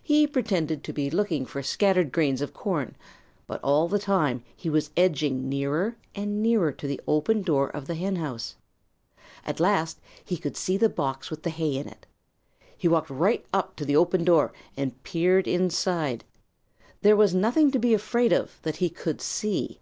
He 0.00 0.28
pretended 0.28 0.84
to 0.84 0.92
be 0.92 1.10
looking 1.10 1.44
for 1.44 1.60
scattered 1.60 2.12
grains 2.12 2.40
of 2.40 2.54
corn, 2.54 2.94
but 3.48 3.60
all 3.64 3.88
the 3.88 3.98
time 3.98 4.44
he 4.54 4.70
was 4.70 4.92
edging 4.96 5.48
nearer 5.48 5.96
and 6.14 6.40
nearer 6.40 6.70
to 6.70 6.86
the 6.86 7.00
open 7.08 7.42
door 7.42 7.68
of 7.70 7.88
the 7.88 7.96
henhouse. 7.96 8.54
At 9.44 9.58
last 9.58 9.98
he 10.24 10.36
could 10.36 10.56
see 10.56 10.76
the 10.76 10.88
box 10.88 11.32
with 11.32 11.42
the 11.42 11.50
hay 11.50 11.74
in 11.76 11.88
it. 11.88 12.06
He 12.78 12.86
walked 12.86 13.10
right 13.10 13.44
up 13.52 13.74
to 13.74 13.84
the 13.84 13.96
open 13.96 14.22
door 14.22 14.52
and 14.76 15.02
peered 15.02 15.48
inside. 15.48 16.22
There 17.02 17.16
was 17.16 17.34
nothing 17.34 17.72
to 17.72 17.80
be 17.80 17.92
afraid 17.92 18.32
of 18.32 18.60
that 18.62 18.76
he 18.76 18.88
could 18.88 19.20
see. 19.20 19.80